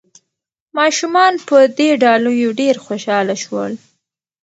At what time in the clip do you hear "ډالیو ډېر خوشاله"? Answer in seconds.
2.03-3.35